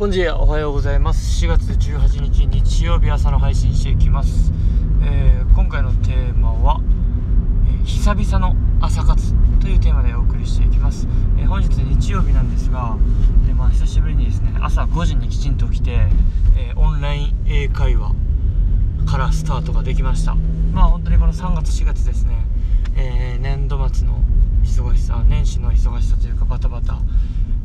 [0.00, 1.44] ボンジーおはようございます。
[1.44, 4.50] 4月18日日曜日朝の配信していきます、
[5.04, 6.80] えー、今回のテーマは、
[7.66, 11.06] えー、久々の朝活というテーマでお送りしていきます、
[11.38, 12.96] えー、本日日曜日なんですが、
[13.46, 16.08] えまあ、久しぶりにですね朝5時にきちんと起きて、
[16.56, 18.14] えオンライン英会話
[19.06, 20.34] からスタートができました。
[20.72, 22.46] まあ本当にこの3月4月ですね、
[22.96, 24.22] え年度末の
[24.62, 26.98] 忙しさ年始の忙しさというかバタバタ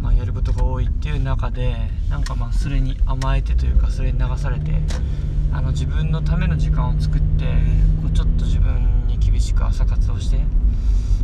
[0.00, 1.76] まあ、やることが多いっていう中で
[2.08, 4.72] なんかまあそれに甘えてというかそれに流されて
[5.52, 7.44] あの自分のための時間を作って
[8.00, 10.38] こうちょっと自分に厳しく朝活をして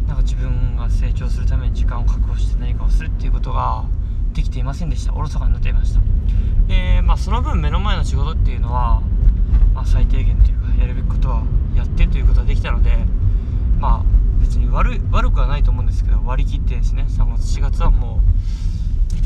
[0.06, 3.84] なんか自分が成長するために時間を確保して何かをするっていうことが
[4.34, 5.14] できていませんでした。
[5.14, 6.00] おろそかになっていました。
[6.68, 9.00] でまあその分目の前の仕事っていうのは、
[9.74, 11.42] まあ、最低限というかやるべきことは
[11.74, 12.98] やってということができたので
[13.78, 14.16] まあ
[14.76, 18.20] 悪悪くはないと思うんですけど割り切ってですね3月4月はも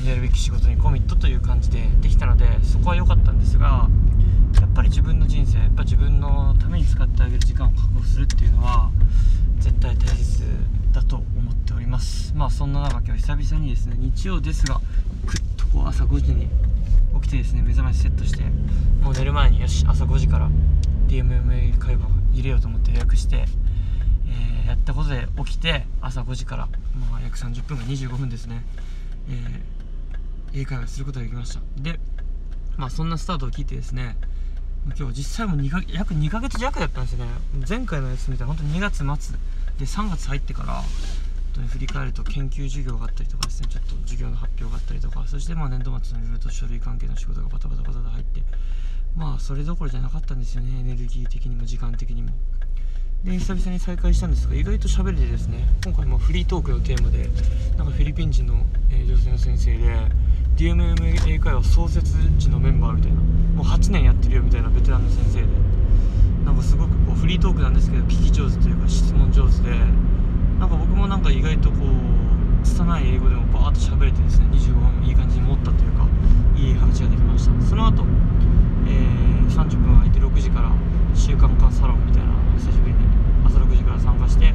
[0.04, 3.88] うやるべき仕事にコミットという感じでできたのでそこは良かったんですが
[4.60, 8.90] やっぱり自分の人生やっぱ自分のために使ってあげる時間を確保するっていうのは
[9.58, 10.44] 絶対大切
[10.92, 12.32] だと思っております。
[12.36, 14.76] まあそんな中今日久々にですね日曜ですが
[15.26, 16.48] くっとこう朝5時に
[17.20, 18.44] 起きてですね目覚ましセットして
[19.02, 20.48] もう寝る前によし朝5時から
[21.08, 23.46] DMMA 会話入れようと思って予約して、
[24.30, 26.68] えー、やったことで起きて朝5時から、
[27.10, 28.62] まあ、約30分が25分ですね、
[29.28, 29.80] えー
[30.52, 31.60] 英会話することができました。
[31.80, 31.98] で
[32.76, 34.16] まあそんなスタートを聞いてですね
[34.98, 37.30] 今日実際も2か約2ヶ月弱だったんですよね。
[37.68, 39.38] 前回のやつ見たら本当に2月末。
[39.78, 40.84] で3月入ってから本
[41.54, 48.42] 当に振り返ると研究授業があったりとかですねちょっと授業の発表があったりとかそしてまあ年度末のいろいろと書類関係の仕事がバタバタバタと入って
[49.16, 50.80] まあそれどころじゃなかったんですよね。
[50.80, 52.30] エネルギー的にも時間的にも。
[53.24, 57.28] で久々に再会したんですが意外と喋れてですね今回もフリートークのテーマで
[57.76, 59.94] なんかフィリピン人の、えー、女性の先生で
[60.56, 65.46] DMM 英会話創設時のメンバーみたいなもう8年やってるよみたいなベテランの先生で
[66.46, 69.76] なんかすごくこうフリートークなんですけど聞き上手というか質問上手で
[70.58, 76.06] なんか僕もなんか意外とこう拙い英語でもバーッと喋れてですね25分いい感じに持ったというか
[76.56, 77.66] いい話ができました。
[77.66, 78.04] その後、
[78.86, 80.72] えー、30分空いて6時から
[81.14, 83.00] 週刊館サロンみたいな久しぶりに
[83.44, 84.52] 朝6時から参加して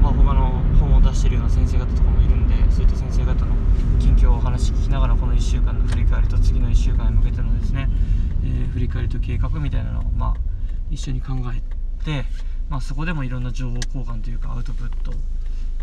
[0.00, 3.54] まあ他の本を出してるような先生方とかもいるんでそういった先生方の
[4.00, 7.86] 近況をお話聞きながらこの1週間の振り返りと次の1週間に向けてのですね、
[8.42, 10.34] えー、振り返りと計画みたいなのを、まあ、
[10.90, 11.60] 一緒に考え
[12.06, 12.24] て、
[12.70, 15.12] まあ、そこでもいろんな情報交換というかアウトプット、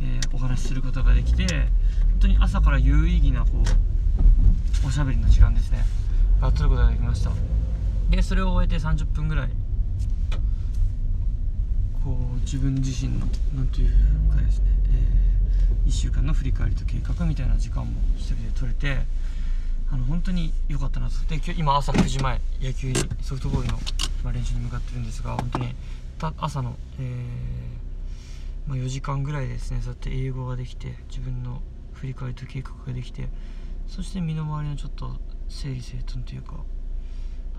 [0.01, 1.69] えー、お話しすることができて本
[2.21, 3.47] 当に朝から有意義なこ
[4.83, 5.85] うおしゃべりの時間ですね。
[6.41, 7.29] が取ることができました。
[8.09, 9.49] でそれを終えて30分ぐらい
[12.03, 13.89] こう自分自身の何という
[14.33, 14.65] かですね、
[15.85, 19.05] えー、1週間の振り返りと計画みたいな時間も一人で取れて
[19.91, 21.15] あの本当に良かったなと。
[21.27, 25.73] で今今朝9時前野球にソフトボールの、練習に向かってるんですが本当に
[26.37, 29.79] 朝の、えー、まあ、4時間ぐらいですね。
[29.81, 31.61] そうやって英語ができて自分の
[31.93, 33.27] 振り返りと計画ができて
[33.87, 35.15] そして身の回りのちょっと
[35.49, 36.53] 整理整頓というか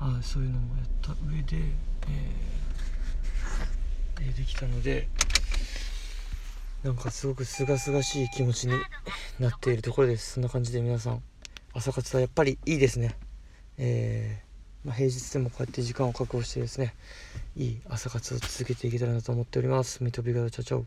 [0.01, 1.13] あそういうのもやった。
[1.27, 2.61] 上で、えー
[4.37, 5.09] できたので
[6.83, 8.75] なんかすごく清々しい気持ちに
[9.39, 10.33] なっているところです。
[10.35, 11.23] そんな感じで皆さん
[11.73, 13.15] 朝活はやっぱりいいですね。
[13.79, 16.95] えー、まあ、平日でもこうやって時間を確保してですね
[17.57, 20.03] いい朝活を続けていけたらなと思っております。
[20.03, 20.87] ミトビガドチャチャオ。